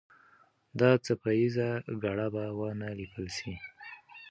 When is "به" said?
2.33-2.43